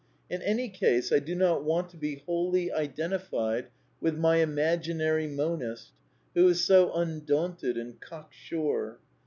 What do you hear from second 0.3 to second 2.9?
In any case I do not want to be wholly